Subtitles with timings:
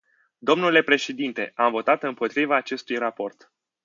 [0.37, 3.51] Domnule președinte, am votat împotriva acestui raport.